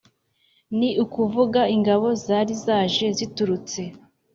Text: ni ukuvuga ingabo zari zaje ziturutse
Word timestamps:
ni 0.77 0.89
ukuvuga 1.03 1.61
ingabo 1.75 2.07
zari 2.25 2.53
zaje 2.65 3.05
ziturutse 3.17 3.81